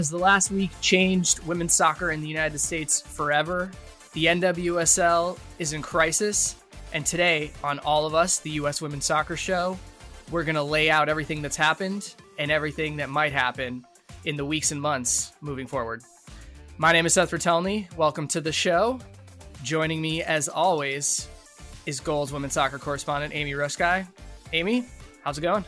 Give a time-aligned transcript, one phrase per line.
[0.00, 3.70] Has the last week changed women's soccer in the United States forever?
[4.14, 6.56] The NWSL is in crisis,
[6.94, 8.80] and today on All of Us, the U.S.
[8.80, 9.78] Women's Soccer Show,
[10.30, 13.84] we're going to lay out everything that's happened and everything that might happen
[14.24, 16.02] in the weeks and months moving forward.
[16.78, 17.94] My name is Seth Vertelney.
[17.94, 19.00] Welcome to the show.
[19.62, 21.28] Joining me, as always,
[21.84, 24.06] is Goal's Women's Soccer correspondent Amy Ruszkai.
[24.54, 24.86] Amy,
[25.24, 25.66] how's it going?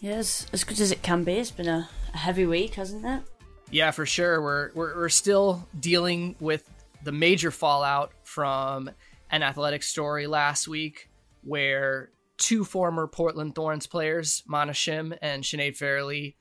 [0.00, 1.34] Yes, as good as it can be.
[1.34, 3.35] It's been a heavy week, hasn't it?
[3.70, 4.40] Yeah, for sure.
[4.40, 6.68] We're, we're we're still dealing with
[7.02, 8.90] the major fallout from
[9.30, 11.10] an athletic story last week,
[11.42, 16.36] where two former Portland Thorns players, Mana Shim and Sinead Farrelly,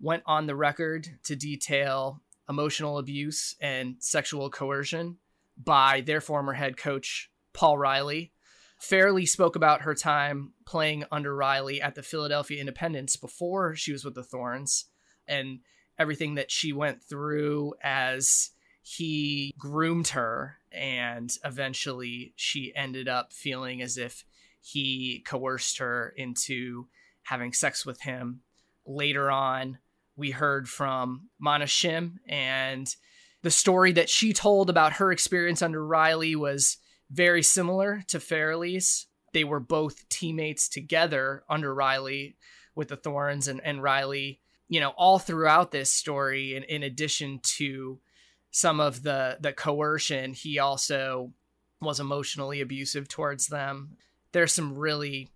[0.00, 5.18] went on the record to detail emotional abuse and sexual coercion
[5.62, 8.32] by their former head coach Paul Riley.
[8.80, 14.04] Farrelly spoke about her time playing under Riley at the Philadelphia Independence before she was
[14.04, 14.86] with the Thorns,
[15.28, 15.60] and
[16.00, 18.50] everything that she went through as
[18.82, 24.24] he groomed her and eventually she ended up feeling as if
[24.60, 26.86] he coerced her into
[27.24, 28.40] having sex with him
[28.86, 29.78] later on
[30.16, 32.96] we heard from mana shim and
[33.42, 36.78] the story that she told about her experience under riley was
[37.10, 39.06] very similar to Farrelly's.
[39.32, 42.36] They were both teammates together under Riley
[42.74, 47.40] with the Thorns and, and Riley you know, all throughout this story, in, in addition
[47.42, 47.98] to
[48.52, 51.32] some of the the coercion, he also
[51.82, 53.96] was emotionally abusive towards them.
[54.32, 55.28] There's some really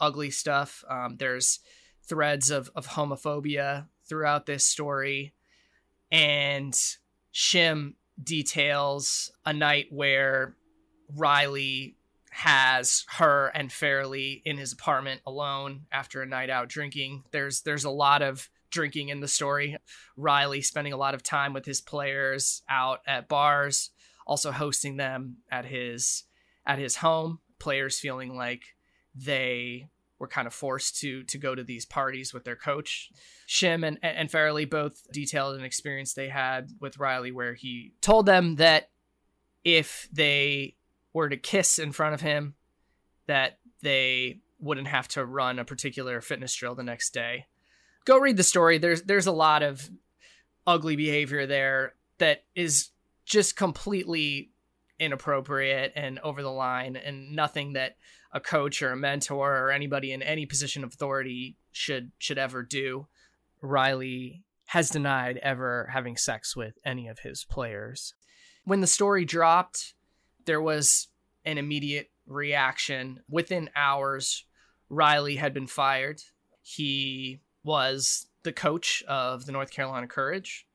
[0.00, 0.84] ugly stuff.
[0.90, 1.60] Um, there's
[2.02, 5.32] threads of of homophobia throughout this story,
[6.10, 6.74] and
[7.32, 10.56] Shim details a night where
[11.14, 11.96] Riley
[12.30, 17.22] has her and Farrelly in his apartment alone after a night out drinking.
[17.30, 19.76] There's there's a lot of drinking in the story.
[20.16, 23.90] Riley spending a lot of time with his players out at bars,
[24.26, 26.24] also hosting them at his
[26.66, 27.38] at his home.
[27.60, 28.62] Players feeling like
[29.14, 29.88] they
[30.18, 33.10] were kind of forced to to go to these parties with their coach.
[33.48, 38.26] Shim and and Farrelly both detailed an experience they had with Riley where he told
[38.26, 38.90] them that
[39.64, 40.76] if they
[41.12, 42.54] were to kiss in front of him,
[43.26, 47.46] that they wouldn't have to run a particular fitness drill the next day
[48.04, 48.78] go read the story.
[48.78, 49.90] There's there's a lot of
[50.66, 52.90] ugly behavior there that is
[53.24, 54.50] just completely
[54.98, 57.96] inappropriate and over the line and nothing that
[58.32, 62.62] a coach or a mentor or anybody in any position of authority should should ever
[62.62, 63.06] do.
[63.60, 68.14] Riley has denied ever having sex with any of his players.
[68.64, 69.94] When the story dropped,
[70.46, 71.08] there was
[71.44, 73.20] an immediate reaction.
[73.28, 74.44] Within hours,
[74.88, 76.22] Riley had been fired.
[76.62, 80.66] He was the coach of the North Carolina Courage.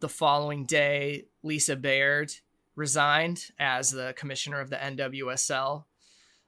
[0.00, 2.32] The following day, Lisa Baird
[2.76, 5.84] resigned as the commissioner of the NWSL.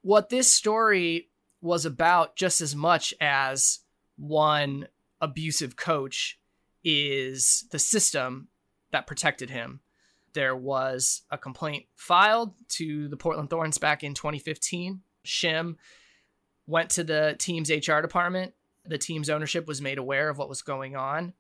[0.03, 1.29] What this story
[1.61, 3.81] was about, just as much as
[4.17, 4.89] one
[5.21, 6.39] abusive coach,
[6.85, 8.49] is the system
[8.93, 9.81] that protected him.
[10.33, 15.01] There was a complaint filed to the Portland Thorns back in 2015.
[15.27, 15.77] Shim
[16.67, 18.55] went to the team's HR department
[18.85, 21.35] the team's ownership was made aware of what was going on.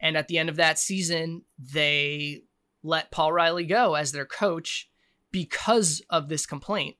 [0.00, 2.42] And at the end of that season, they
[2.82, 4.90] let Paul Riley go as their coach
[5.32, 6.96] because of this complaint.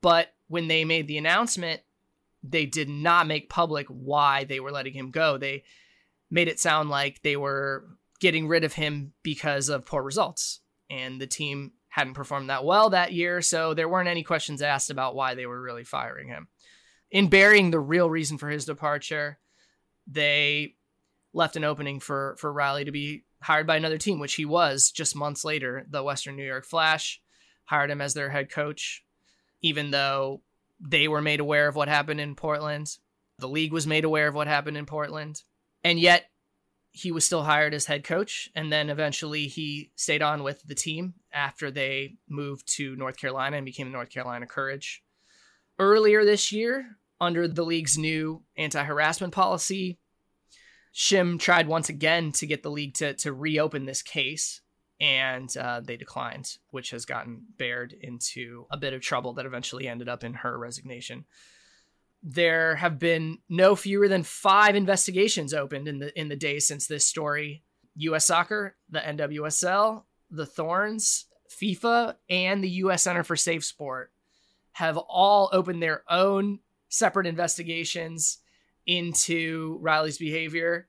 [0.00, 1.82] But when they made the announcement,
[2.42, 5.38] they did not make public why they were letting him go.
[5.38, 5.64] They
[6.30, 7.84] made it sound like they were
[8.20, 10.60] getting rid of him because of poor results.
[10.90, 14.90] And the team hadn't performed that well that year, so there weren't any questions asked
[14.90, 16.48] about why they were really firing him
[17.10, 19.38] in burying the real reason for his departure,
[20.06, 20.74] they
[21.32, 24.90] left an opening for for Riley to be hired by another team, which he was
[24.90, 25.86] just months later.
[25.88, 27.20] The Western New York Flash
[27.64, 29.04] hired him as their head coach,
[29.62, 30.42] even though
[30.80, 32.96] they were made aware of what happened in Portland.
[33.38, 35.42] The league was made aware of what happened in Portland.
[35.84, 36.30] And yet,
[36.90, 40.74] he was still hired as head coach, and then eventually he stayed on with the
[40.74, 45.04] team after they moved to North Carolina and became the North Carolina Courage.
[45.78, 49.98] Earlier this year, under the league's new anti harassment policy,
[50.94, 54.60] Shim tried once again to get the league to, to reopen this case,
[55.00, 59.88] and uh, they declined, which has gotten Baird into a bit of trouble that eventually
[59.88, 61.24] ended up in her resignation
[62.22, 66.86] there have been no fewer than five investigations opened in the in the days since
[66.86, 67.62] this story.
[67.96, 68.26] U.S.
[68.26, 73.02] Soccer, the NWSL, the Thorns, FIFA, and the U.S.
[73.02, 74.12] Center for Safe Sport
[74.72, 78.38] have all opened their own separate investigations
[78.86, 80.88] into Riley's behavior.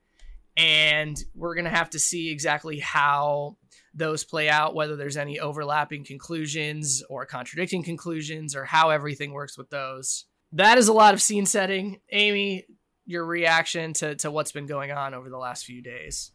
[0.57, 3.57] And we're going to have to see exactly how
[3.93, 9.57] those play out, whether there's any overlapping conclusions or contradicting conclusions, or how everything works
[9.57, 11.99] with those that is a lot of scene setting.
[12.11, 12.65] Amy,
[13.05, 16.31] your reaction to, to what's been going on over the last few days?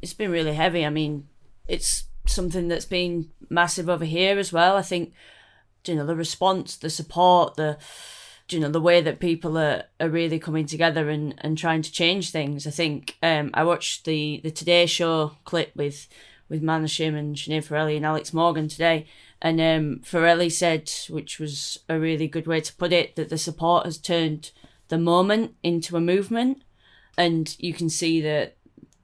[0.00, 0.84] It's been really heavy.
[0.84, 1.28] I mean,
[1.68, 4.76] it's something that's been massive over here as well.
[4.76, 5.12] I think,
[5.86, 7.78] you know, the response, the support, the
[8.52, 11.92] you know the way that people are, are really coming together and, and trying to
[11.92, 12.66] change things.
[12.66, 16.08] I think um, I watched the the Today Show clip with
[16.48, 19.06] with Mana Shim and Sinead Farrelly and Alex Morgan today,
[19.40, 23.38] and um, Farrelly said, which was a really good way to put it, that the
[23.38, 24.50] support has turned
[24.88, 26.62] the moment into a movement.
[27.16, 28.56] And you can see that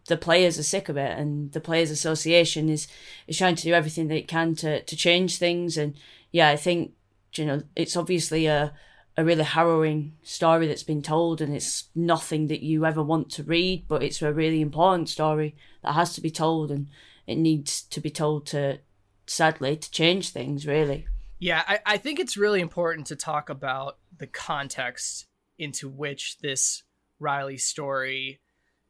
[0.09, 2.89] the players are sick of it, and the Players Association is,
[3.27, 5.77] is trying to do everything that it can to, to change things.
[5.77, 5.95] And
[6.33, 6.93] yeah, I think,
[7.35, 8.73] you know, it's obviously a,
[9.17, 13.43] a really harrowing story that's been told, and it's nothing that you ever want to
[13.43, 16.89] read, but it's a really important story that has to be told, and
[17.27, 18.81] it needs to be told to
[19.27, 21.07] sadly, to change things, really.
[21.39, 25.27] Yeah, I, I think it's really important to talk about the context
[25.59, 26.83] into which this
[27.19, 28.41] Riley story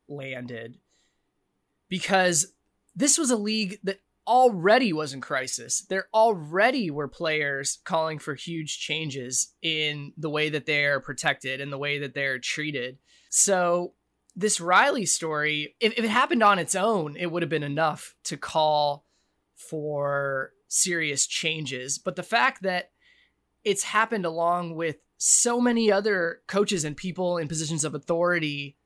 [0.08, 0.78] landed.
[1.88, 2.52] Because
[2.94, 5.81] this was a league that already was in crisis.
[5.88, 11.73] There already were players calling for huge changes in the way that they're protected and
[11.73, 12.99] the way that they're treated.
[13.31, 13.93] So,
[14.38, 18.14] this Riley story, if, if it happened on its own, it would have been enough
[18.25, 19.06] to call
[19.55, 21.96] for serious changes.
[21.96, 22.90] But the fact that
[23.64, 28.76] it's happened along with so many other coaches and people in positions of authority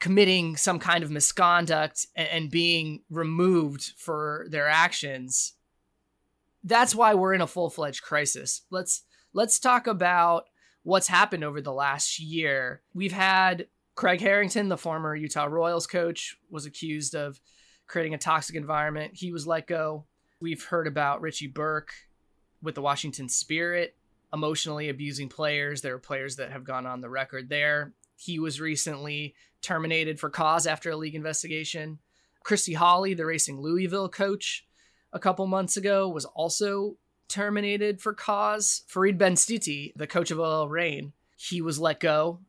[0.00, 5.54] committing some kind of misconduct and, and being removed for their actions
[6.64, 10.44] that's why we're in a full-fledged crisis let's let's talk about
[10.82, 16.36] what's happened over the last year we've had craig harrington the former utah royals coach
[16.50, 17.40] was accused of
[17.90, 19.12] creating a toxic environment.
[19.14, 20.06] He was let go.
[20.40, 21.92] We've heard about Richie Burke
[22.62, 23.96] with the Washington Spirit
[24.32, 25.82] emotionally abusing players.
[25.82, 27.92] There are players that have gone on the record there.
[28.20, 32.00] He was recently terminated for cause after a league investigation.
[32.44, 34.66] Christy Holly, the Racing Louisville coach,
[35.10, 38.82] a couple months ago was also terminated for cause.
[38.88, 42.40] Farid Benstiti, the coach of OL Reign, he was let go,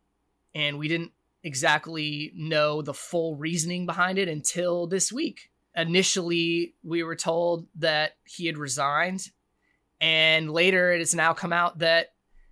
[0.54, 5.52] and we didn't exactly know the full reasoning behind it until this week.
[5.74, 9.30] Initially, we were told that he had resigned,
[10.02, 12.08] and later it has now come out that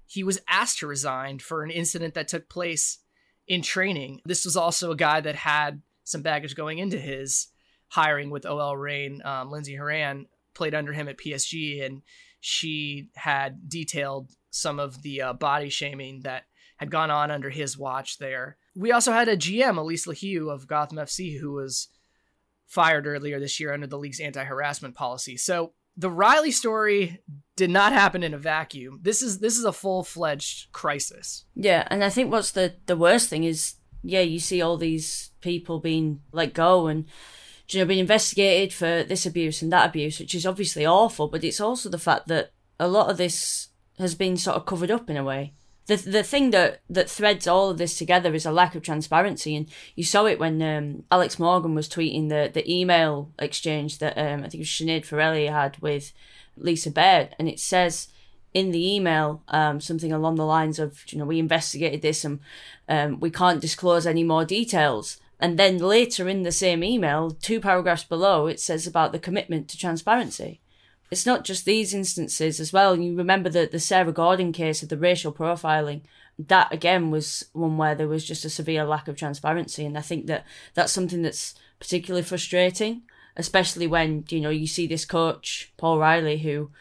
[0.06, 3.00] he was asked to resign for an incident that took place
[3.49, 4.21] in training.
[4.23, 7.47] This was also a guy that had some baggage going into his
[7.89, 9.21] hiring with OL Reign.
[9.25, 12.03] Um, Lindsey Horan played under him at PSG, and
[12.39, 16.44] she had detailed some of the uh, body shaming that
[16.77, 18.57] had gone on under his watch there.
[18.75, 21.89] We also had a GM, Alyse LaHue of Gotham FC, who was
[22.68, 25.35] fired earlier this year under the league's anti harassment policy.
[25.35, 27.19] So the Riley story
[27.57, 28.99] did not happen in a vacuum.
[29.01, 31.44] This is this is a full fledged crisis.
[31.56, 35.31] Yeah, and I think what's the the worst thing is, yeah, you see all these
[35.41, 37.06] people being let go and
[37.68, 41.27] you know being investigated for this abuse and that abuse, which is obviously awful.
[41.27, 44.89] But it's also the fact that a lot of this has been sort of covered
[44.89, 45.53] up in a way
[45.89, 49.55] the the thing that that threads all of this together is a lack of transparency,
[49.55, 54.15] and you saw it when um, Alex Morgan was tweeting the the email exchange that
[54.15, 56.13] um, I think it was Sinead Farrelly had with
[56.55, 58.09] Lisa Baird, and it says
[58.53, 62.39] in the email um, something along the lines of you know we investigated this and
[62.87, 65.17] um, we can't disclose any more details.
[65.41, 69.69] And then later in the same email, two paragraphs below, it says about the commitment
[69.69, 70.59] to transparency
[71.11, 72.95] it's not just these instances as well.
[72.95, 76.01] You remember the, the Sarah Gorden case of the racial profiling.
[76.37, 80.01] That again was one where there was just a severe lack of transparency, and I
[80.01, 83.01] think that that's something that's particularly frustrating,
[83.35, 86.71] especially when you know you see this coach Paul Riley, who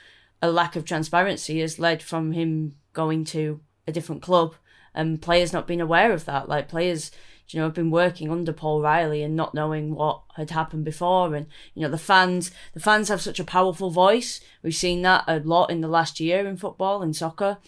[0.41, 4.55] a lack of transparency has led from him going to a different club,
[4.95, 6.49] and players not being aware of that.
[6.49, 7.11] Like players,
[7.51, 11.35] you know, I've been working under Paul Riley and not knowing what had happened before.
[11.35, 14.41] And, you know, the fans, the fans have such a powerful voice.
[14.63, 17.59] We've seen that a lot in the last year in football and soccer.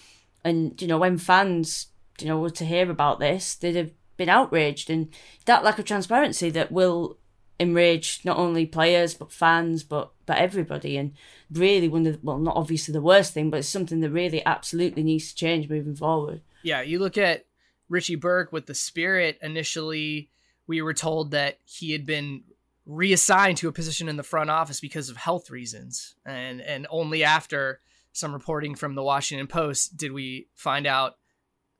[0.45, 1.89] And, you know, when fans,
[2.21, 4.91] you know, were to hear about this, they'd have been outraged.
[4.91, 5.09] And
[5.47, 7.17] that lack of transparency that will
[7.59, 10.99] enrage not only players, but fans, but, but everybody.
[10.99, 11.15] And
[11.51, 14.45] really one of the, well, not obviously the worst thing, but it's something that really
[14.45, 16.43] absolutely needs to change moving forward.
[16.63, 16.83] Yeah.
[16.83, 17.47] You look at,
[17.91, 20.31] Richie Burke with the Spirit, initially
[20.67, 22.45] we were told that he had been
[22.87, 27.23] reassigned to a position in the front office because of health reasons, and and only
[27.23, 27.81] after
[28.13, 31.17] some reporting from the Washington Post did we find out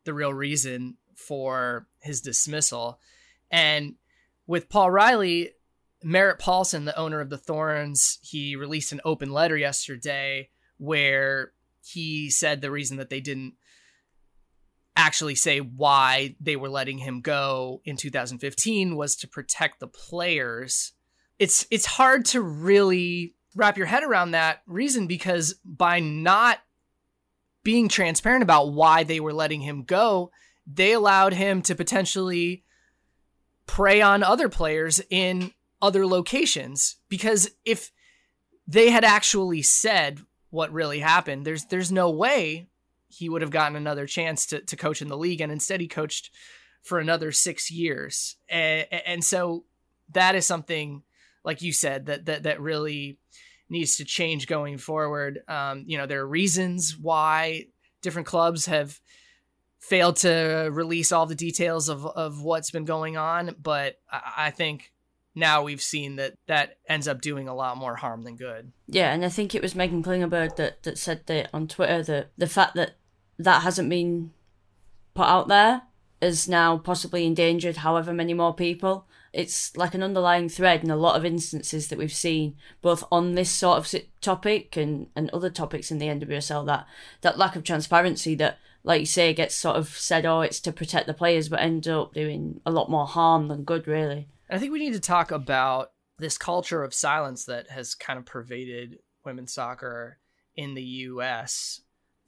[0.05, 2.99] the real reason for his dismissal.
[3.51, 3.95] And
[4.47, 5.53] with Paul Riley,
[6.03, 10.49] Merritt Paulson, the owner of the Thorns, he released an open letter yesterday
[10.79, 11.53] where
[11.85, 13.55] he said the reason that they didn't
[15.01, 20.93] actually say why they were letting him go in 2015 was to protect the players.
[21.39, 26.59] It's it's hard to really wrap your head around that reason because by not
[27.63, 30.31] being transparent about why they were letting him go,
[30.67, 32.65] they allowed him to potentially
[33.67, 35.53] prey on other players in
[35.83, 37.91] other locations because if
[38.67, 42.70] they had actually said what really happened, there's there's no way
[43.11, 45.41] he would have gotten another chance to, to coach in the league.
[45.41, 46.31] And instead, he coached
[46.83, 48.37] for another six years.
[48.49, 49.65] And, and so
[50.13, 51.03] that is something,
[51.45, 53.19] like you said, that, that, that really
[53.69, 55.41] needs to change going forward.
[55.49, 57.67] Um, you know, there are reasons why
[58.03, 59.01] different clubs have
[59.79, 63.55] failed to release all the details of, of what's been going on.
[63.61, 64.93] But I, think
[65.35, 68.73] now we've seen that that ends up doing a lot more harm than good.
[68.87, 72.33] Yeah, and I think it was Meghan Klingenberg that, that said that on Twitter that
[72.37, 72.97] the fact that
[73.45, 74.33] that hasn't been
[75.15, 75.83] put out there
[76.21, 79.07] is now possibly endangered however many more people.
[79.33, 83.35] It's like an underlying thread in a lot of instances that we've seen, both on
[83.35, 86.87] this sort of topic and, and other topics in the NWSL, that,
[87.23, 90.73] that lack of transparency that, like you say, gets sort of said, oh, it's to
[90.73, 94.29] protect the players, but end up doing a lot more harm than good, really.
[94.51, 98.27] I think we need to talk about this culture of silence that has kind of
[98.27, 100.19] pervaded women's soccer
[100.57, 101.81] in the US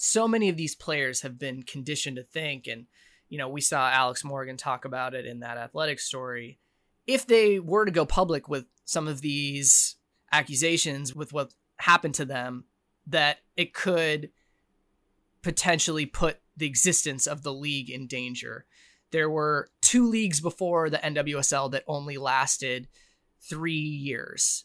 [0.04, 2.86] so many of these players have been conditioned to think and
[3.28, 6.58] you know we saw alex morgan talk about it in that athletic story.
[7.06, 9.96] If they were to go public with some of these
[10.32, 12.64] accusations with what happened to them
[13.06, 14.30] that it could
[15.40, 18.64] potentially put the existence of the league in danger.
[19.12, 22.88] There were two leagues before the nwsl that only lasted
[23.40, 24.64] three years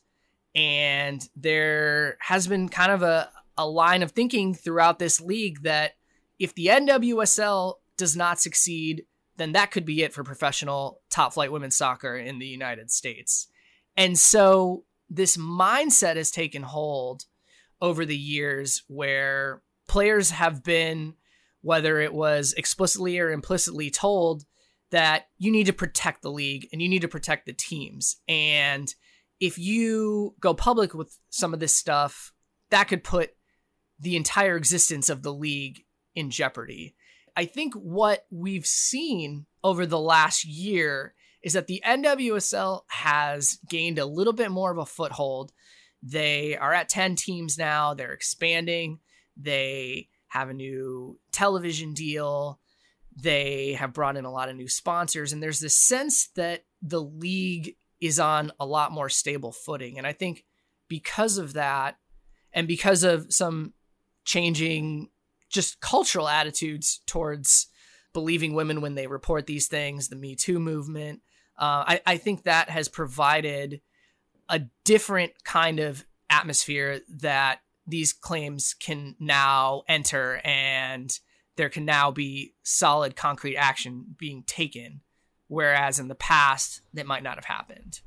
[0.56, 5.94] and there has been kind of a, a line of thinking throughout this league that
[6.40, 9.06] if the NWSL does not succeed,
[9.38, 13.48] then that could be it for professional top flight women's soccer in the United States.
[13.96, 17.26] And so this mindset has taken hold
[17.82, 21.14] over the years where players have been,
[21.62, 24.44] whether it was explicitly or implicitly told,
[24.92, 28.18] that you need to protect the league and you need to protect the teams.
[28.28, 28.94] And
[29.40, 32.34] if you go public with some of this stuff,
[32.70, 33.32] that could put
[34.00, 35.84] the entire existence of the league
[36.16, 36.96] in jeopardy.
[37.36, 41.14] I think what we've seen over the last year
[41.44, 45.52] is that the NWSL has gained a little bit more of a foothold.
[46.02, 49.00] They are at 10 teams now, they're expanding,
[49.36, 52.60] they have a new television deal,
[53.16, 57.02] they have brought in a lot of new sponsors, and there's this sense that the
[57.02, 59.98] league is on a lot more stable footing.
[59.98, 60.44] And I think
[60.88, 61.98] because of that,
[62.54, 63.74] and because of some
[64.28, 65.10] changing
[65.50, 67.68] just cultural attitudes towards
[68.14, 71.22] believing women when they report these things, the Me Too movement.
[71.58, 73.82] Uh, I, I think that has provided
[74.50, 81.18] a different kind of atmosphere that these claims can now enter and
[81.56, 85.02] there can now be solid concrete action being taken
[85.48, 88.02] whereas in the past that might not have happened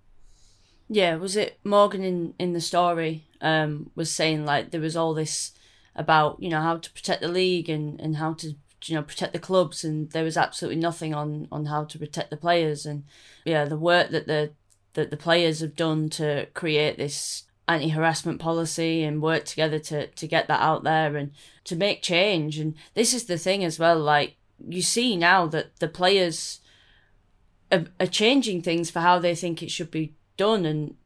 [0.89, 5.15] yeah was it morgan in in the story um was saying like there was all
[5.15, 5.53] this
[5.97, 8.55] about you know how to protect the league and and how to
[8.85, 12.31] you know protect the clubs and there was absolutely nothing on on how to protect
[12.31, 12.87] the players.
[12.87, 13.05] And
[13.45, 14.53] yeah the work that the
[14.95, 20.27] that the players have done to create this anti-harassment policy and work together to to
[20.27, 21.33] get that out there and
[21.65, 22.59] to make change.
[22.59, 24.37] And this is the thing as well like
[24.69, 26.61] you see now that the players
[27.73, 30.67] are, are changing things for how they think it should be done.
[30.67, 30.97] And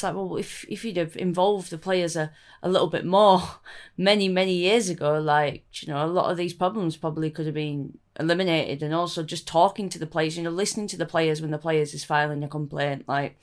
[0.00, 3.42] it's like, well, if if you'd have involved the players a, a little bit more
[3.98, 7.54] many, many years ago, like, you know, a lot of these problems probably could have
[7.54, 8.82] been eliminated.
[8.82, 11.58] And also just talking to the players, you know, listening to the players when the
[11.58, 13.38] players is filing a complaint, like,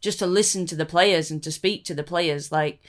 [0.00, 2.80] just to listen to the players and to speak to the players, like,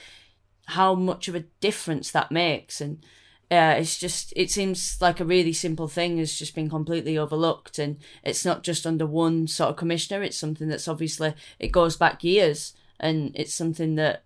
[0.66, 2.80] how much of a difference that makes.
[2.80, 3.04] And,
[3.50, 7.78] yeah, it's just it seems like a really simple thing has just been completely overlooked,
[7.78, 10.22] and it's not just under one sort of commissioner.
[10.22, 14.24] It's something that's obviously it goes back years, and it's something that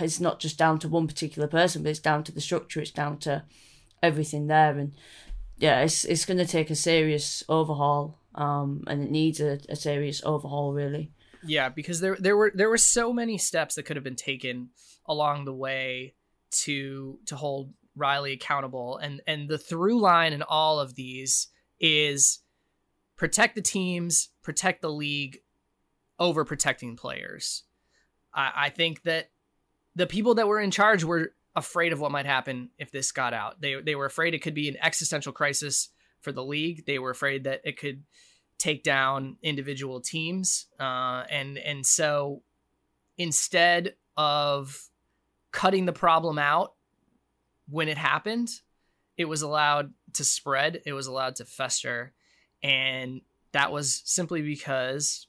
[0.00, 2.80] is not just down to one particular person, but it's down to the structure.
[2.80, 3.44] It's down to
[4.02, 4.92] everything there, and
[5.58, 9.76] yeah, it's it's going to take a serious overhaul, um, and it needs a, a
[9.76, 11.12] serious overhaul, really.
[11.44, 14.70] Yeah, because there there were there were so many steps that could have been taken
[15.06, 16.14] along the way
[16.64, 21.48] to to hold Riley accountable, and and the through line in all of these
[21.80, 22.40] is
[23.16, 25.38] protect the teams, protect the league
[26.18, 27.64] over protecting players.
[28.34, 29.30] I, I think that
[29.94, 33.34] the people that were in charge were afraid of what might happen if this got
[33.34, 33.60] out.
[33.60, 36.86] They they were afraid it could be an existential crisis for the league.
[36.86, 38.04] They were afraid that it could
[38.58, 42.42] take down individual teams, uh, and and so
[43.18, 44.88] instead of
[45.50, 46.74] cutting the problem out
[47.68, 48.48] when it happened,
[49.16, 52.12] it was allowed to spread, it was allowed to fester.
[52.62, 53.20] And
[53.52, 55.26] that was simply because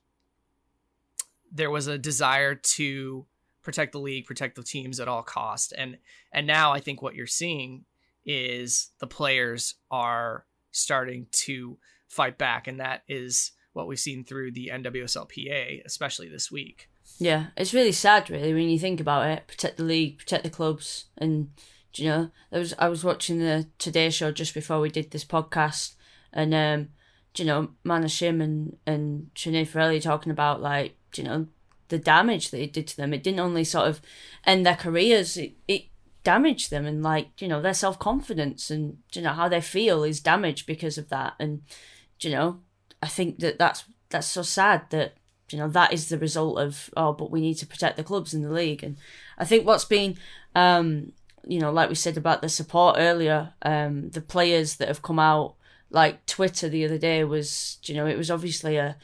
[1.53, 3.25] there was a desire to
[3.61, 5.73] protect the league, protect the teams at all cost.
[5.77, 5.97] And
[6.31, 7.85] and now I think what you're seeing
[8.25, 14.51] is the players are starting to fight back and that is what we've seen through
[14.51, 16.89] the NWSLPA, especially this week.
[17.17, 19.47] Yeah, it's really sad, really, when you think about it.
[19.47, 21.49] Protect the league, protect the clubs, and
[21.95, 25.25] you know, there was I was watching the Today Show just before we did this
[25.25, 25.95] podcast,
[26.31, 26.89] and um,
[27.35, 31.47] you know, Mana Shim and and Sinead talking about like you know
[31.89, 33.13] the damage that it did to them.
[33.13, 34.01] It didn't only sort of
[34.45, 35.85] end their careers; it, it
[36.23, 40.03] damaged them, and like you know their self confidence and you know how they feel
[40.03, 41.33] is damaged because of that.
[41.39, 41.63] And
[42.19, 42.59] you know,
[43.01, 45.15] I think that that's that's so sad that
[45.49, 48.33] you know that is the result of oh, but we need to protect the clubs
[48.33, 48.83] in the league.
[48.83, 48.97] And
[49.37, 50.17] I think what's been
[50.55, 51.13] um,
[51.45, 55.19] you know, like we said about the support earlier, um, the players that have come
[55.19, 55.55] out,
[55.89, 58.95] like Twitter the other day was, you know, it was obviously a,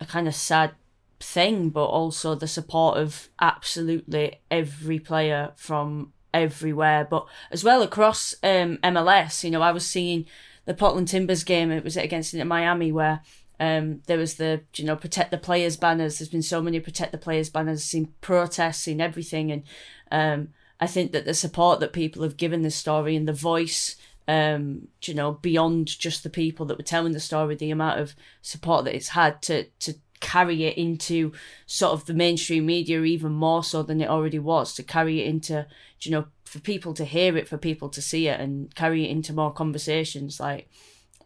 [0.00, 0.72] a kind of sad
[1.20, 8.34] thing, but also the support of absolutely every player from everywhere, but as well across
[8.42, 9.44] um, MLS.
[9.44, 10.26] You know, I was seeing
[10.64, 11.70] the Portland Timbers game.
[11.70, 13.22] It was against Miami where
[13.60, 16.18] um, there was the you know protect the players banners.
[16.18, 19.62] There's been so many protect the players banners, seen protests, seen everything, and
[20.10, 20.48] um,
[20.80, 23.96] I think that the support that people have given the story and the voice,
[24.26, 28.16] um, you know, beyond just the people that were telling the story, the amount of
[28.42, 31.32] support that it's had to to carry it into
[31.66, 35.26] sort of the mainstream media even more so than it already was to carry it
[35.26, 35.66] into
[36.00, 39.10] you know for people to hear it for people to see it and carry it
[39.10, 40.68] into more conversations like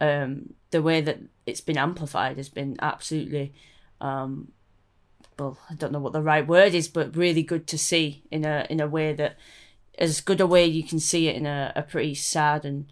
[0.01, 3.53] um the way that it's been amplified has been absolutely
[4.01, 4.53] um
[5.39, 8.45] well, I don't know what the right word is, but really good to see in
[8.45, 9.37] a in a way that
[9.99, 12.87] as good a way you can see it in a, a pretty sad and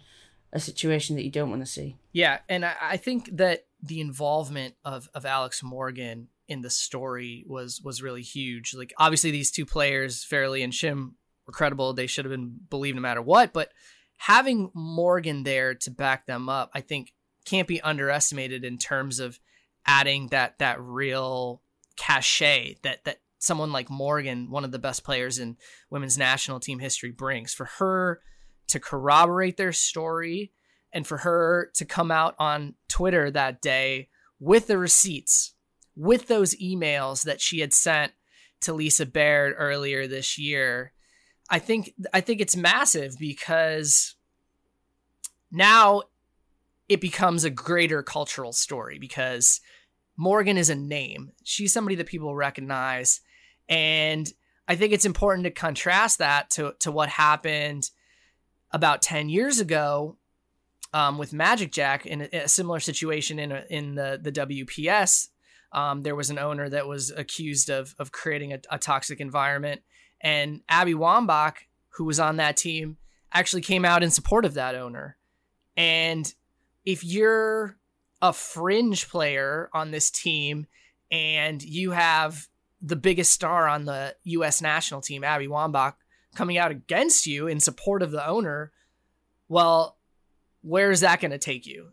[0.53, 1.97] a situation that you don't want to see.
[2.13, 7.43] Yeah, and I, I think that the involvement of of Alex Morgan in the story
[7.47, 8.73] was was really huge.
[8.73, 11.13] Like obviously these two players, Farrelly and Shim,
[11.45, 11.93] were credible.
[11.93, 13.53] They should have been believed no matter what.
[13.53, 13.71] But
[14.17, 17.13] having Morgan there to back them up, I think
[17.45, 19.39] can't be underestimated in terms of
[19.85, 21.61] adding that that real
[21.95, 25.57] cachet that that someone like Morgan, one of the best players in
[25.89, 27.53] women's national team history, brings.
[27.53, 28.21] For her
[28.67, 30.51] to corroborate their story
[30.97, 35.53] and for her to come out on Twitter that day with the receipts,
[35.95, 38.13] with those emails that she had sent
[38.61, 40.93] to Lisa Baird earlier this year,
[41.51, 44.15] I think I think it's massive because
[45.51, 46.01] now
[46.89, 49.61] it becomes a greater cultural story because
[50.17, 51.31] Morgan is a name.
[51.43, 53.21] She's somebody that people recognize.
[53.69, 54.27] And
[54.67, 57.91] I think it's important to contrast that to, to what happened
[58.71, 60.17] about 10 years ago
[60.93, 65.27] um, with magicJack in a, a similar situation in, a, in the, the WPS.
[65.73, 69.81] Um, there was an owner that was accused of, of creating a, a toxic environment.
[70.21, 71.55] And Abby Wambach,
[71.89, 72.97] who was on that team,
[73.33, 75.17] actually came out in support of that owner.
[75.75, 76.33] And
[76.85, 77.77] if you're
[78.21, 80.65] a fringe player on this team
[81.11, 82.47] and you have
[82.81, 85.95] the biggest star on the US national team, Abby Wambach,
[86.35, 88.71] coming out against you in support of the owner,
[89.49, 89.96] well,
[90.67, 91.89] where is that going to take you?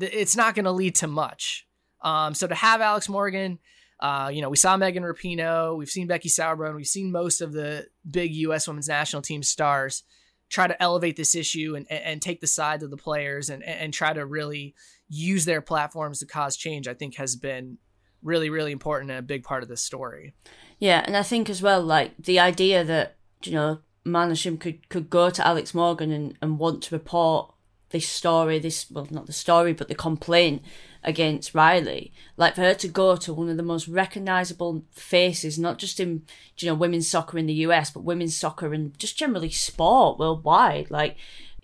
[0.00, 1.66] It's not going to lead to much.
[2.02, 3.58] Um, so to have Alex Morgan
[3.98, 7.52] Uh, you know, we saw Megan Rapinoe, we've seen Becky Sauerbrunn, we've seen most of
[7.52, 8.68] the big U.S.
[8.68, 10.02] women's national team stars
[10.50, 13.94] try to elevate this issue and, and take the side of the players and, and
[13.94, 14.74] try to really
[15.08, 17.78] use their platforms to cause change, I think has been
[18.22, 20.34] really, really important and a big part of this story.
[20.78, 24.88] Yeah, and I think as well, like the idea that, you know, Mana Shim could,
[24.88, 27.54] could go to Alex Morgan and, and want to report
[27.90, 30.62] this story, this, well, not the story, but the complaint
[31.04, 32.12] against Riley.
[32.36, 36.22] Like for her to go to one of the most recognizable faces, not just in,
[36.58, 40.90] you know, women's soccer in the US, but women's soccer and just generally sport worldwide.
[40.90, 41.16] Like,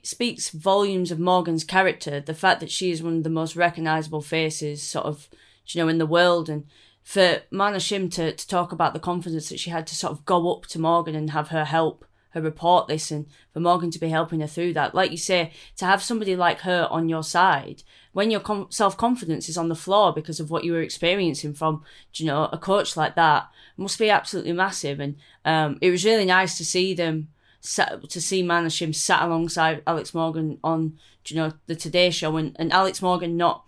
[0.02, 2.20] speaks volumes of Morgan's character.
[2.20, 5.28] The fact that she is one of the most recognizable faces, sort of,
[5.66, 6.66] you know, in the world, and
[7.02, 10.24] for Mana Shim to, to talk about the confidence that she had to sort of
[10.24, 13.98] go up to Morgan and have her help her report this and for Morgan to
[13.98, 14.94] be helping her through that.
[14.94, 18.96] Like you say, to have somebody like her on your side when your com- self
[18.96, 21.82] confidence is on the floor because of what you were experiencing from,
[22.14, 25.00] you know, a coach like that must be absolutely massive.
[25.00, 27.28] And um, it was really nice to see them
[27.60, 32.36] sat, to see Mana Shim sat alongside Alex Morgan on, you know, the Today Show
[32.36, 33.64] and, and Alex Morgan not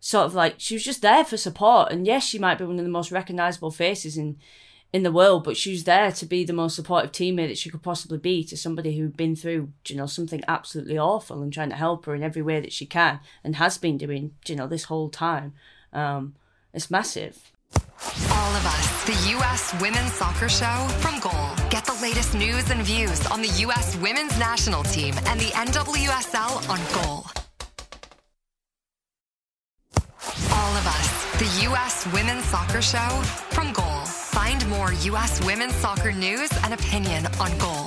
[0.00, 1.92] sort of like she was just there for support.
[1.92, 4.36] And yes, she might be one of the most recognizable faces in
[4.92, 7.70] in the world, but she was there to be the most supportive teammate that she
[7.70, 11.70] could possibly be to somebody who'd been through, you know, something absolutely awful and trying
[11.70, 14.66] to help her in every way that she can and has been doing, you know,
[14.66, 15.54] this whole time.
[15.92, 16.34] Um,
[16.74, 17.52] it's massive.
[18.30, 19.74] All of us, the U.S.
[19.80, 21.68] Women's Soccer Show from Goal.
[21.70, 23.96] Get the latest news and views on the U.S.
[23.96, 27.26] Women's National Team and the NWSL on Goal.
[30.52, 32.06] All of us, the U.S.
[32.12, 33.08] Women's Soccer Show
[33.50, 34.11] from Goal.
[34.32, 35.44] Find more U.S.
[35.44, 37.86] women's soccer news and opinion on Goal.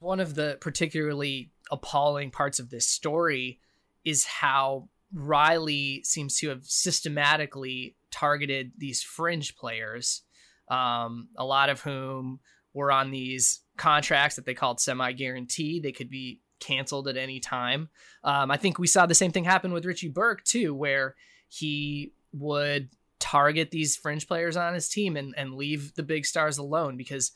[0.00, 3.60] One of the particularly appalling parts of this story
[4.04, 10.22] is how Riley seems to have systematically targeted these fringe players,
[10.68, 12.40] um, a lot of whom
[12.74, 15.78] were on these contracts that they called semi guarantee.
[15.78, 17.90] They could be canceled at any time.
[18.24, 21.14] Um, I think we saw the same thing happen with Richie Burke, too, where
[21.48, 22.88] he would
[23.22, 27.30] target these fringe players on his team and, and leave the big stars alone because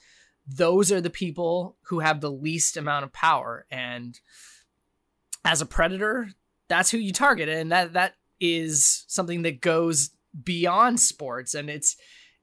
[0.47, 3.67] those are the people who have the least amount of power.
[3.71, 4.19] And
[5.45, 6.29] as a predator,
[6.69, 7.49] that's who you target.
[7.49, 10.11] And that that is something that goes
[10.43, 11.55] beyond sports.
[11.55, 11.97] And it's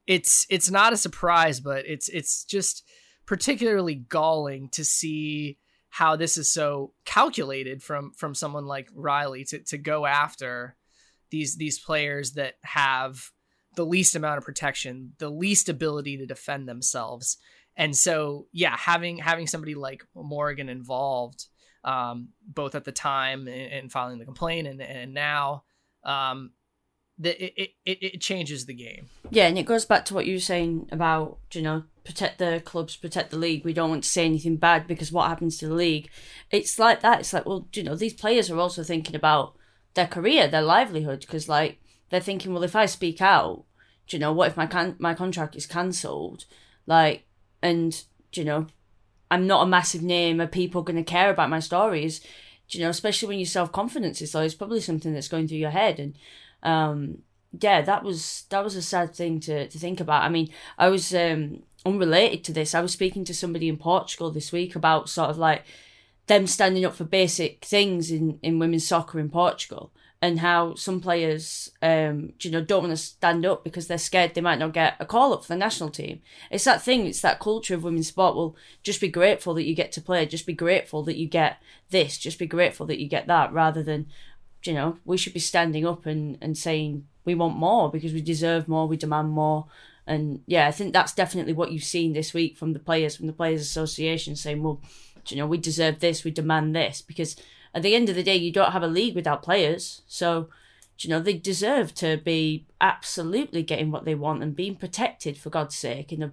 [0.07, 2.87] it's it's not a surprise, but it's it's just
[3.25, 5.57] particularly galling to see
[5.89, 10.77] how this is so calculated from from someone like Riley to, to go after
[11.29, 13.31] these these players that have
[13.75, 17.37] the least amount of protection, the least ability to defend themselves.
[17.75, 21.47] And so, yeah, having having somebody like Morgan involved,
[21.83, 25.63] um, both at the time and, filing the complaint and and now,
[26.03, 26.51] um,
[27.17, 29.09] the, it, it it changes the game.
[29.31, 32.61] Yeah, and it goes back to what you were saying about you know protect the
[32.63, 33.65] clubs, protect the league.
[33.65, 36.09] We don't want to say anything bad because what happens to the league?
[36.51, 37.21] It's like that.
[37.21, 39.55] It's like well, you know, these players are also thinking about
[39.95, 43.63] their career, their livelihood, because like they're thinking, well, if I speak out,
[44.07, 46.45] do you know what if my can- my contract is cancelled,
[46.85, 47.25] like,
[47.61, 48.67] and do you know,
[49.31, 50.41] I'm not a massive name.
[50.41, 52.19] Are people going to care about my stories?
[52.67, 55.47] Do you know, especially when your self confidence is low, it's probably something that's going
[55.47, 56.15] through your head, and
[56.63, 57.19] um,
[57.59, 60.23] yeah, that was that was a sad thing to to think about.
[60.23, 62.73] I mean, I was um unrelated to this.
[62.73, 65.63] I was speaking to somebody in Portugal this week about sort of like
[66.27, 69.91] them standing up for basic things in, in women's soccer in Portugal
[70.23, 74.33] and how some players, um, you know, don't want to stand up because they're scared
[74.33, 76.21] they might not get a call up for the national team.
[76.49, 77.05] It's that thing.
[77.05, 78.37] It's that culture of women's sport.
[78.37, 80.25] Well, just be grateful that you get to play.
[80.25, 82.17] Just be grateful that you get this.
[82.17, 84.07] Just be grateful that you get that, rather than,
[84.63, 88.21] you know, we should be standing up and and saying we want more because we
[88.21, 88.87] deserve more.
[88.87, 89.65] We demand more.
[90.07, 93.27] And yeah, I think that's definitely what you've seen this week from the players, from
[93.27, 94.81] the Players Association saying, well,
[95.27, 97.35] you know, we deserve this, we demand this, because
[97.73, 100.03] at the end of the day, you don't have a league without players.
[100.07, 100.49] So,
[100.99, 105.49] you know, they deserve to be absolutely getting what they want and being protected for
[105.49, 106.31] God's sake in a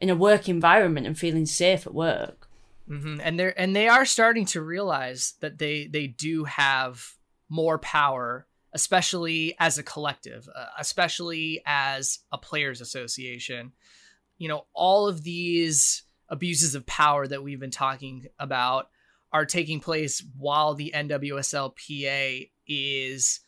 [0.00, 2.48] in a work environment and feeling safe at work.
[2.88, 3.20] Mm-hmm.
[3.22, 7.14] And they're and they are starting to realize that they they do have
[7.48, 13.72] more power, especially as a collective, uh, especially as a players' association.
[14.38, 18.88] You know, all of these abuses of power that we've been talking about
[19.32, 23.40] are taking place while the NWSLPA is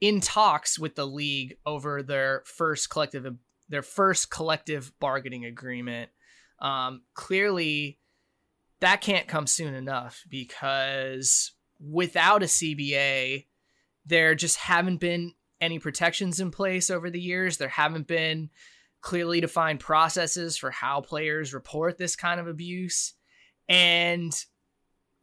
[0.00, 3.26] in talks with the league over their first collective
[3.68, 6.10] their first collective bargaining agreement.
[6.60, 7.98] Um, clearly,
[8.80, 13.46] that can't come soon enough because without a CBA,
[14.04, 17.58] there just haven't been any protections in place over the years.
[17.58, 18.50] There haven't been
[19.00, 23.14] clearly defined processes for how players report this kind of abuse.
[23.68, 24.32] And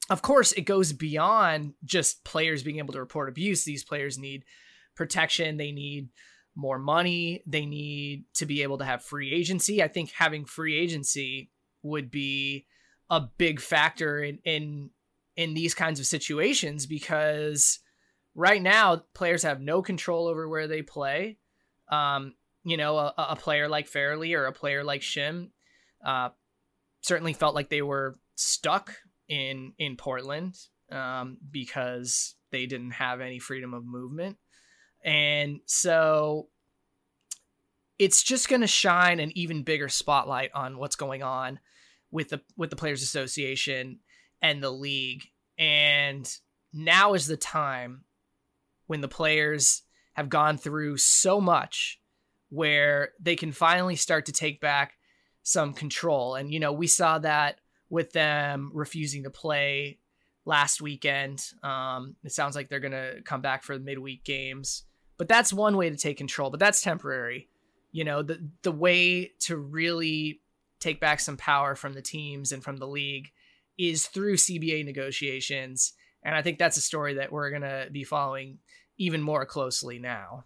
[0.09, 3.63] of course, it goes beyond just players being able to report abuse.
[3.63, 4.43] These players need
[4.95, 6.09] protection, they need
[6.55, 9.83] more money, they need to be able to have free agency.
[9.83, 11.51] I think having free agency
[11.83, 12.65] would be
[13.09, 14.89] a big factor in in
[15.35, 17.79] in these kinds of situations because
[18.33, 21.37] right now players have no control over where they play.
[21.91, 25.51] Um, you know, a, a, player like Farrelly or a player like Shim
[26.03, 26.29] uh,
[26.99, 28.93] certainly felt like they were stuck
[29.27, 30.55] in in Portland
[30.91, 34.37] um, because they didn't have any freedom of movement,
[35.03, 36.49] and so
[37.99, 41.59] it's just going to shine an even bigger spotlight on what's going on
[42.11, 43.99] with the with the players association
[44.41, 45.23] and the league.
[45.57, 46.31] And
[46.73, 48.03] now is the time
[48.85, 49.81] when the players
[50.13, 51.99] have gone through so much
[52.49, 54.93] where they can finally start to take back
[55.43, 56.35] some control.
[56.35, 59.99] And you know we saw that with them refusing to play
[60.45, 64.83] last weekend um, it sounds like they're going to come back for the midweek games
[65.17, 67.49] but that's one way to take control but that's temporary
[67.91, 70.41] you know the the way to really
[70.79, 73.31] take back some power from the teams and from the league
[73.77, 75.93] is through CBA negotiations.
[76.23, 78.59] And I think that's a story that we're going to be following
[78.97, 80.45] even more closely now.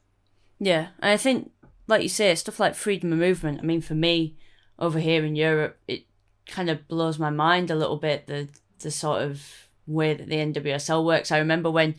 [0.60, 0.90] Yeah.
[1.02, 1.52] I think,
[1.88, 4.38] like you say, stuff like freedom of movement, I mean, for me
[4.78, 6.06] over here in Europe, it
[6.48, 8.50] kind of blows my mind a little bit the,
[8.80, 9.46] the sort of
[9.88, 11.32] way that the NWSL works.
[11.32, 11.96] I remember when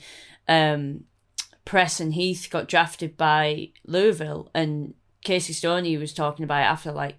[0.48, 1.04] um,
[1.64, 6.92] Press and Heath got drafted by Louisville and Casey Stoney was talking about it after,
[6.92, 7.16] like,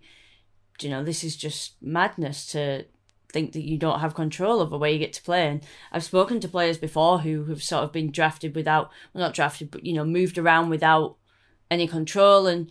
[0.82, 2.86] you know, this is just madness to
[3.32, 5.48] think that you don't have control over where you get to play.
[5.48, 9.34] And I've spoken to players before who have sort of been drafted without, well, not
[9.34, 11.16] drafted, but, you know, moved around without
[11.72, 12.46] any control.
[12.48, 12.70] And,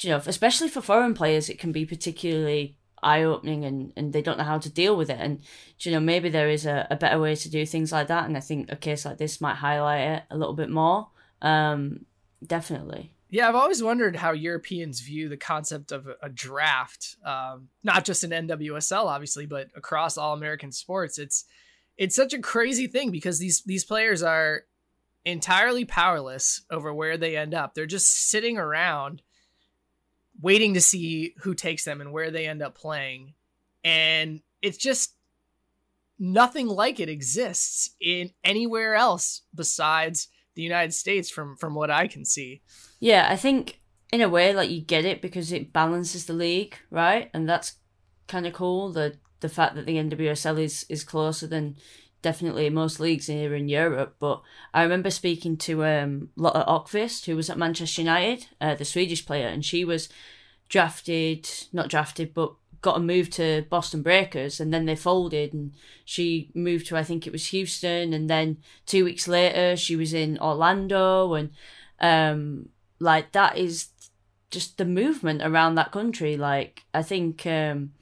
[0.00, 4.22] you know, especially for foreign players, it can be particularly eye opening and, and they
[4.22, 5.18] don't know how to deal with it.
[5.20, 5.40] And,
[5.80, 8.24] you know, maybe there is a, a better way to do things like that.
[8.24, 11.08] And I think a case like this might highlight it a little bit more.
[11.42, 12.06] Um,
[12.44, 13.12] definitely.
[13.30, 18.24] Yeah, I've always wondered how Europeans view the concept of a draft, um, not just
[18.24, 21.18] in NWSL, obviously, but across all American sports.
[21.18, 21.44] It's
[21.98, 24.62] it's such a crazy thing because these these players are
[25.26, 27.74] entirely powerless over where they end up.
[27.74, 29.20] They're just sitting around
[30.40, 33.34] waiting to see who takes them and where they end up playing,
[33.84, 35.14] and it's just
[36.18, 42.08] nothing like it exists in anywhere else besides the United States from from what I
[42.08, 42.62] can see.
[42.98, 43.80] Yeah, I think
[44.12, 47.30] in a way like you get it because it balances the league, right?
[47.32, 47.74] And that's
[48.26, 48.92] kind of cool.
[48.92, 51.76] The the fact that the NWSL is is closer than
[52.22, 54.16] definitely most leagues here in Europe.
[54.18, 54.42] But
[54.74, 59.24] I remember speaking to um, Lotta Ökvist, who was at Manchester United, uh, the Swedish
[59.24, 60.08] player, and she was
[60.68, 65.72] drafted, not drafted, but got a move to Boston Breakers and then they folded and
[66.04, 70.14] she moved to I think it was Houston and then two weeks later she was
[70.14, 71.50] in Orlando and
[71.98, 72.68] um
[73.00, 73.88] like that is
[74.50, 77.92] just the movement around that country like I think um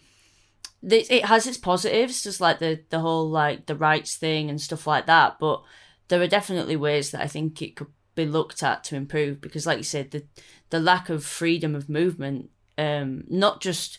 [0.82, 4.86] it has its positives just like the the whole like the rights thing and stuff
[4.86, 5.62] like that but
[6.08, 9.66] there are definitely ways that I think it could be looked at to improve because
[9.66, 10.24] like you said the
[10.70, 13.98] the lack of freedom of movement um not just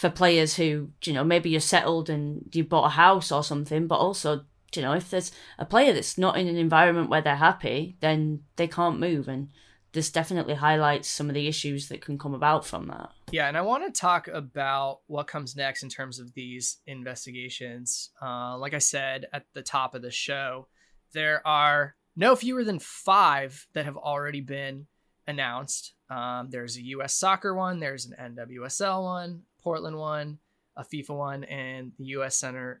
[0.00, 3.86] for players who, you know, maybe you're settled and you bought a house or something,
[3.86, 7.36] but also, you know, if there's a player that's not in an environment where they're
[7.36, 9.28] happy, then they can't move.
[9.28, 9.50] And
[9.92, 13.10] this definitely highlights some of the issues that can come about from that.
[13.32, 18.10] Yeah, and I want to talk about what comes next in terms of these investigations.
[18.22, 20.68] Uh, like I said at the top of the show,
[21.12, 24.86] there are no fewer than five that have already been
[25.26, 25.94] announced.
[26.08, 27.14] Um, there's a U.S.
[27.14, 30.38] soccer one, there's an NWSL one, Portland one,
[30.76, 32.36] a FIFA one, and the U.S.
[32.36, 32.80] Center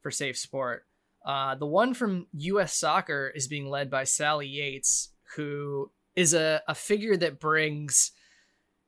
[0.00, 0.86] for Safe Sport.
[1.24, 2.74] Uh, the one from U.S.
[2.74, 8.12] Soccer is being led by Sally Yates, who is a, a figure that brings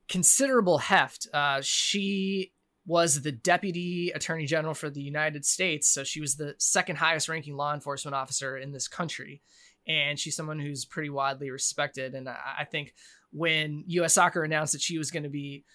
[0.07, 1.27] considerable heft.
[1.33, 2.51] Uh, she
[2.85, 7.29] was the deputy attorney general for the United States, so she was the second highest
[7.29, 9.41] ranking law enforcement officer in this country.
[9.87, 12.13] And she's someone who's pretty widely respected.
[12.13, 12.93] And I, I think
[13.31, 14.13] when U.S.
[14.13, 15.65] Soccer announced that she was going to be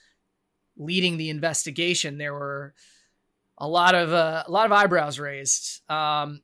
[0.77, 2.75] leading the investigation, there were
[3.59, 5.83] a lot of uh, a lot of eyebrows raised.
[5.91, 6.43] Um,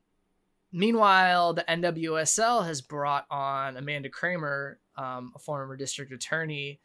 [0.71, 6.79] meanwhile, the NWSL has brought on Amanda Kramer, um, a former district attorney,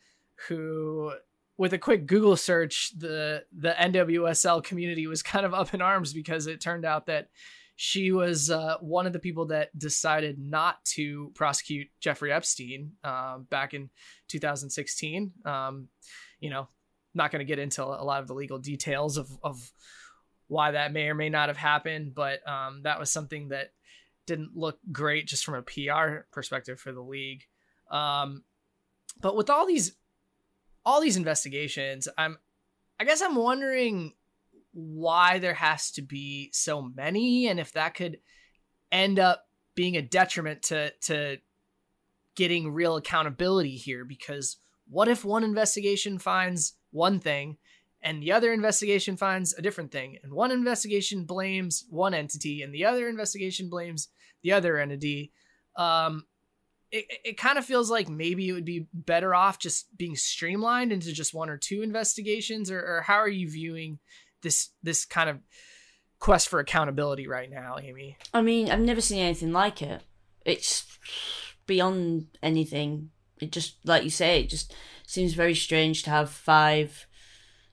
[0.48, 1.12] who
[1.56, 6.12] with a quick Google search, the the NWSL community was kind of up in arms
[6.12, 7.28] because it turned out that
[7.76, 13.38] she was uh, one of the people that decided not to prosecute Jeffrey Epstein uh,
[13.38, 13.88] back in
[14.28, 15.32] 2016.
[15.46, 15.88] Um,
[16.40, 16.68] you know,
[17.14, 19.72] not going to get into a lot of the legal details of, of
[20.46, 23.72] why that may or may not have happened, but um, that was something that
[24.26, 27.44] didn't look great just from a PR perspective for the league.
[27.90, 28.44] Um,
[29.20, 29.92] but with all these
[30.84, 32.38] all these investigations, I'm
[32.98, 34.14] I guess I'm wondering
[34.72, 38.18] why there has to be so many and if that could
[38.92, 41.38] end up being a detriment to to
[42.36, 47.56] getting real accountability here because what if one investigation finds one thing
[48.02, 52.72] and the other investigation finds a different thing and one investigation blames one entity and
[52.72, 54.08] the other investigation blames
[54.42, 55.32] the other entity?
[55.76, 56.26] Um
[56.92, 60.92] it, it kind of feels like maybe it would be better off just being streamlined
[60.92, 63.98] into just one or two investigations or, or how are you viewing
[64.42, 65.38] this this kind of
[66.18, 70.02] quest for accountability right now amy I mean, I've never seen anything like it.
[70.44, 70.98] It's
[71.66, 73.10] beyond anything.
[73.40, 74.74] It just, like you say, it just
[75.06, 77.06] seems very strange to have five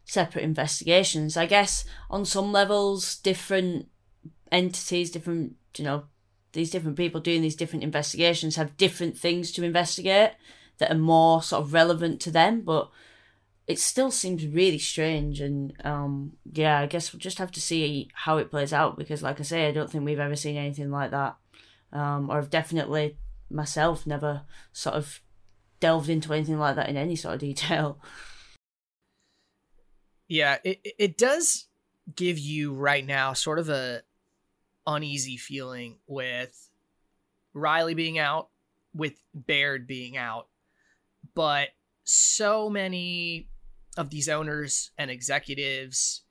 [0.05, 1.37] separate investigations.
[1.37, 3.87] I guess on some levels, different
[4.51, 6.05] entities, different, you know,
[6.57, 10.31] these different people doing these different investigations have different things to investigate
[10.79, 12.89] that are more sort of relevant to them, but
[13.67, 15.39] it still seems really strange.
[15.39, 19.21] And um yeah i guess we'll just have to see how it plays out because
[19.21, 21.37] like i say i don't think we've ever seen anything like that.
[21.93, 23.17] Um or i've definitely
[23.51, 24.41] myself never
[24.73, 25.21] sort of
[25.79, 27.99] delved into anything like that in any sort of detail.
[30.27, 31.67] Yeah it, it does
[32.15, 34.01] give you right now sort of a
[34.87, 36.69] uneasy feeling with
[37.53, 38.49] riley being out
[38.93, 40.47] with baird being out
[41.35, 41.69] but
[42.03, 43.47] so many
[43.97, 46.23] of these owners and executives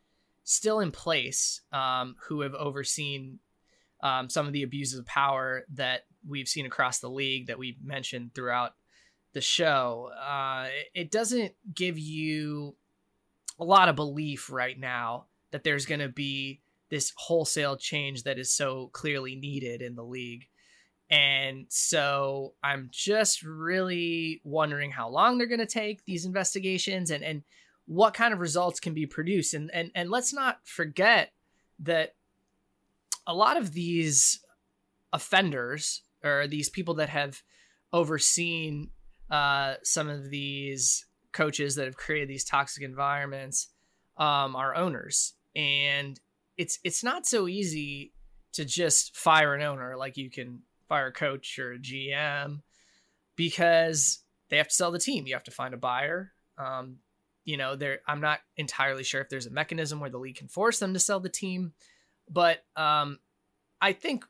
[0.44, 3.40] still in place um, who have overseen
[4.02, 7.82] um, some of the abuses of power that we've seen across the league that we've
[7.82, 8.74] mentioned throughout
[9.32, 10.10] the show.
[10.18, 12.76] Uh, it doesn't give you
[13.58, 18.38] a lot of belief right now that there's going to be this wholesale change that
[18.38, 20.46] is so clearly needed in the league.
[21.10, 27.22] And so I'm just really wondering how long they're going to take these investigations and,
[27.22, 27.42] and
[27.86, 29.54] what kind of results can be produced.
[29.54, 31.32] And, and, and let's not forget
[31.80, 32.14] that
[33.26, 34.40] a lot of these
[35.12, 37.42] offenders or these people that have
[37.92, 38.90] overseen
[39.30, 43.68] uh, some of these coaches that have created these toxic environments
[44.16, 45.34] um, are owners.
[45.54, 46.18] And
[46.56, 48.12] it's it's not so easy
[48.52, 52.62] to just fire an owner like you can fire a coach or a GM
[53.36, 55.26] because they have to sell the team.
[55.26, 56.32] You have to find a buyer.
[56.58, 56.98] Um,
[57.44, 58.00] you know, there.
[58.06, 60.98] I'm not entirely sure if there's a mechanism where the league can force them to
[60.98, 61.72] sell the team,
[62.28, 63.18] but um,
[63.80, 64.24] I think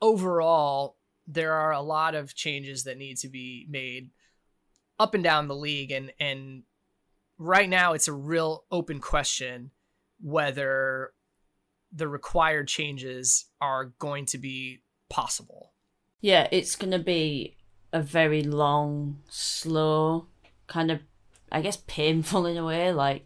[0.00, 0.96] overall
[1.26, 4.10] there are a lot of changes that need to be made
[4.98, 6.62] up and down the league, and and
[7.38, 9.70] right now it's a real open question
[10.20, 11.12] whether
[11.94, 15.72] the required changes are going to be possible.
[16.20, 17.56] yeah it's gonna be
[17.92, 20.26] a very long slow
[20.66, 20.98] kind of
[21.52, 23.24] i guess painful in a way like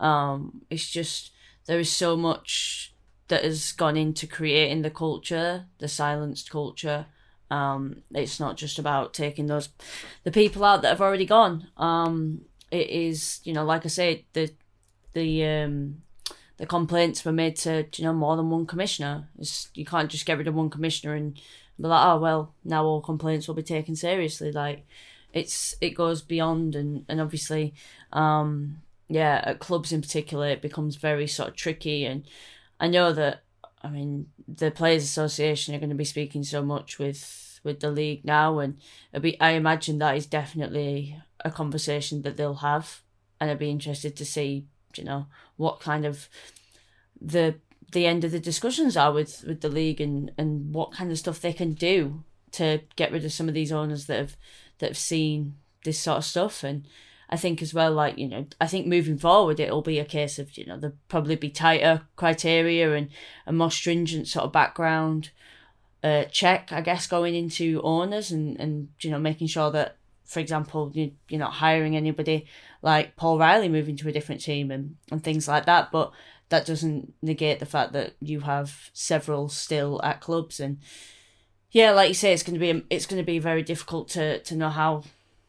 [0.00, 1.32] um it's just
[1.66, 2.94] there is so much
[3.28, 7.06] that has gone into creating the culture the silenced culture
[7.50, 9.68] um it's not just about taking those
[10.24, 14.24] the people out that have already gone um it is you know like i said
[14.32, 14.50] the
[15.12, 16.02] the um
[16.58, 19.28] the complaints were made to you know more than one commissioner.
[19.38, 22.84] It's, you can't just get rid of one commissioner and be like oh well now
[22.84, 24.52] all complaints will be taken seriously.
[24.52, 24.86] Like
[25.32, 27.74] it's it goes beyond and and obviously
[28.12, 32.04] um yeah at clubs in particular it becomes very sort of tricky.
[32.04, 32.24] And
[32.80, 33.42] i know that
[33.82, 37.90] i mean the players association are going to be speaking so much with with the
[37.90, 38.60] league now.
[38.60, 38.78] And
[39.20, 43.02] be i imagine that is definitely a conversation that they'll have.
[43.38, 46.28] And i'd be interested to see you know what kind of
[47.20, 47.56] the
[47.92, 51.18] the end of the discussions are with with the league and and what kind of
[51.18, 54.36] stuff they can do to get rid of some of these owners that have
[54.78, 56.64] that have seen this sort of stuff.
[56.64, 56.86] And
[57.28, 60.38] I think as well like you know I think moving forward it'll be a case
[60.38, 63.08] of you know there'll probably be tighter criteria and
[63.46, 65.30] a more stringent sort of background
[66.04, 69.96] uh, check I guess going into owners and and you know making sure that
[70.26, 72.46] for example you, you're not hiring anybody
[72.82, 76.12] like Paul Riley moving to a different team and and things like that but
[76.48, 80.78] that doesn't negate the fact that you have several still at clubs and
[81.70, 84.40] yeah like you say it's going to be it's going to be very difficult to
[84.40, 85.02] to know how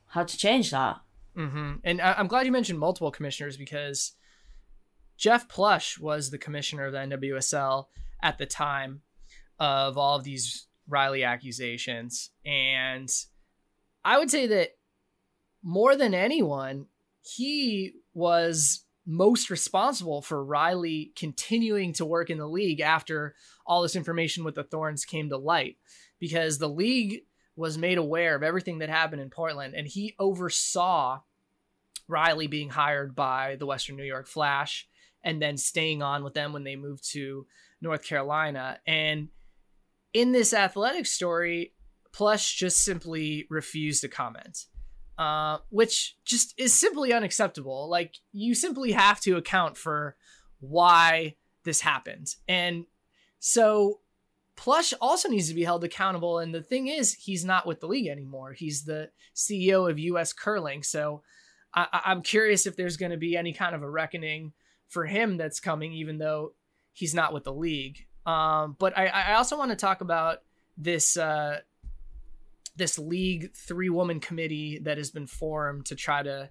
[0.08, 1.02] how to change that
[1.38, 1.74] Mm-hmm.
[1.84, 4.14] And I'm glad you mentioned multiple commissioners because
[5.18, 7.86] Jeff Plush was the commissioner of the NWSL
[8.24, 9.02] at the time
[9.60, 12.32] of all of these Riley accusations.
[12.46, 13.10] And
[14.08, 14.70] I would say that
[15.62, 16.86] more than anyone,
[17.22, 23.36] he was most responsible for Riley continuing to work in the league after
[23.66, 25.76] all this information with the Thorns came to light
[26.20, 27.24] because the league
[27.58, 31.20] was made aware of everything that happened in Portland and he oversaw
[32.08, 34.88] Riley being hired by the Western New York Flash
[35.22, 37.46] and then staying on with them when they moved to
[37.82, 38.80] North Carolina.
[38.88, 39.28] And
[40.14, 41.74] in this athletic story,
[42.18, 44.66] Plush just simply refused to comment,
[45.20, 47.88] uh, which just is simply unacceptable.
[47.88, 50.16] Like, you simply have to account for
[50.60, 52.34] why this happened.
[52.48, 52.86] And
[53.38, 54.00] so
[54.56, 56.40] Plush also needs to be held accountable.
[56.40, 58.54] And the thing is, he's not with the league anymore.
[58.54, 60.82] He's the CEO of US Curling.
[60.82, 61.22] So
[61.76, 64.54] I- I'm curious if there's going to be any kind of a reckoning
[64.88, 66.54] for him that's coming, even though
[66.94, 68.08] he's not with the league.
[68.26, 70.40] Um, but I, I also want to talk about
[70.78, 71.60] this uh,
[72.78, 76.50] this league three woman committee that has been formed to try to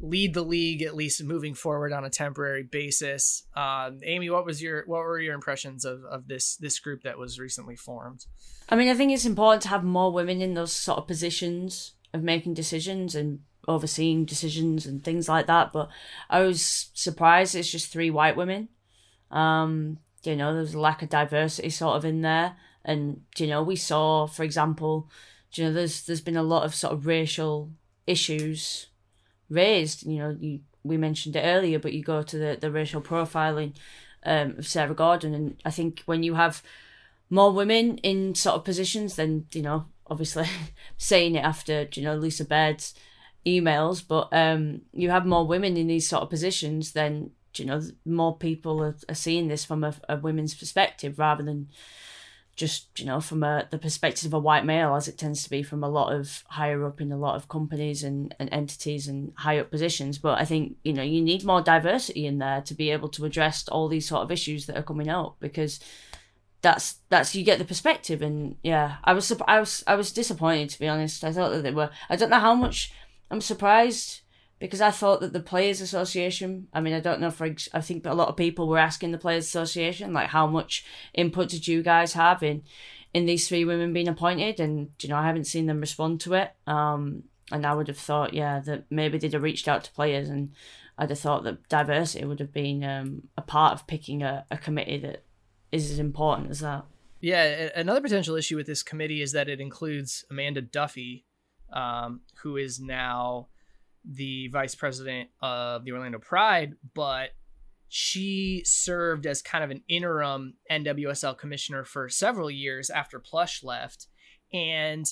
[0.00, 3.44] lead the league at least moving forward on a temporary basis.
[3.54, 7.18] Um, Amy, what was your what were your impressions of, of this this group that
[7.18, 8.26] was recently formed?
[8.68, 11.92] I mean, I think it's important to have more women in those sort of positions
[12.14, 15.72] of making decisions and overseeing decisions and things like that.
[15.72, 15.88] But
[16.28, 18.68] I was surprised it's just three white women.
[19.30, 22.56] Um, you know, there's a lack of diversity sort of in there.
[22.84, 25.08] And, you know, we saw, for example,
[25.54, 27.70] you know, there's there's been a lot of sort of racial
[28.06, 28.88] issues
[29.48, 30.06] raised.
[30.06, 33.74] You know, you we mentioned it earlier, but you go to the, the racial profiling
[34.24, 36.62] um, of Sara Gorden, and I think when you have
[37.30, 40.46] more women in sort of positions, then you know, obviously
[40.96, 42.94] saying it after you know Lisa Baird's
[43.46, 47.82] emails, but um, you have more women in these sort of positions, then you know
[48.04, 51.68] more people are, are seeing this from a, a women's perspective rather than
[52.54, 55.50] just you know from a, the perspective of a white male as it tends to
[55.50, 59.08] be from a lot of higher up in a lot of companies and, and entities
[59.08, 60.18] and high up positions.
[60.18, 63.24] But i think you know you need more diversity in there to be able to
[63.24, 65.80] address all these sort of issues that are coming up because
[66.60, 68.22] that's that's you get the perspective.
[68.22, 71.24] And yeah i was i was i was disappointed to be honest.
[71.24, 72.92] I thought that they were i don't know how much
[73.30, 74.21] i'm surprised
[74.62, 78.06] because I thought that the Players Association, I mean, I don't know for, I think
[78.06, 81.82] a lot of people were asking the Players Association, like, how much input did you
[81.82, 82.62] guys have in,
[83.12, 84.60] in these three women being appointed?
[84.60, 86.52] And, you know, I haven't seen them respond to it.
[86.68, 90.28] Um, and I would have thought, yeah, that maybe they'd have reached out to players
[90.28, 90.52] and
[90.96, 94.56] I'd have thought that diversity would have been um, a part of picking a, a
[94.56, 95.24] committee that
[95.72, 96.84] is as important as that.
[97.20, 101.24] Yeah, another potential issue with this committee is that it includes Amanda Duffy,
[101.72, 103.48] um, who is now
[104.04, 107.30] the vice president of the Orlando Pride, but
[107.88, 114.06] she served as kind of an interim NWSL commissioner for several years after Plush left.
[114.52, 115.06] And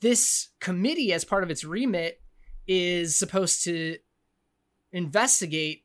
[0.00, 2.20] this committee, as part of its remit,
[2.66, 3.98] is supposed to
[4.90, 5.84] investigate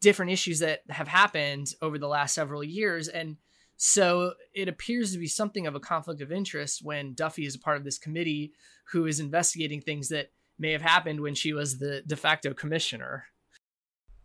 [0.00, 3.08] different issues that have happened over the last several years.
[3.08, 3.36] And
[3.76, 7.60] so it appears to be something of a conflict of interest when Duffy is a
[7.60, 8.52] part of this committee
[8.92, 13.26] who is investigating things that may have happened when she was the de facto commissioner.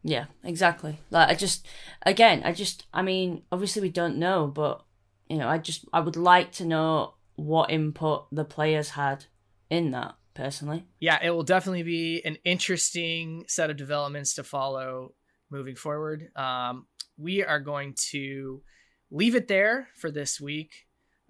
[0.04, 1.00] Yeah, exactly.
[1.12, 1.68] Like I just
[2.06, 4.84] again, I just I mean, obviously we don't know, but
[5.30, 9.26] you know, I just I would like to know what input the players had
[9.70, 10.86] in that personally.
[11.00, 15.14] Yeah, it will definitely be an interesting set of developments to follow
[15.50, 16.30] moving forward.
[16.36, 18.62] Um, we are going to
[19.12, 20.72] leave it there for this week.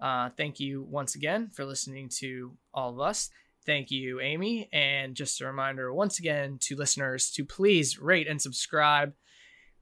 [0.00, 3.30] Uh, thank you once again for listening to all of us.
[3.66, 4.68] Thank you, Amy.
[4.72, 9.14] And just a reminder once again to listeners to please rate and subscribe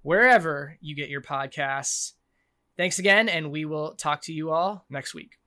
[0.02, 2.12] wherever you get your podcasts.
[2.76, 5.38] Thanks again, and we will talk to you all next week.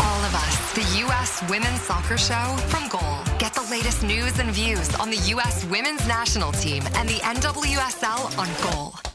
[0.00, 1.44] All of us, the U.S.
[1.50, 3.38] Women's Soccer Show from Goal.
[3.38, 5.64] Get the latest news and views on the U.S.
[5.66, 9.07] Women's National Team and the NWSL on Goal.